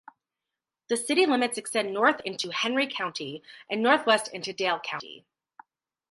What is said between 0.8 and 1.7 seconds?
The city limits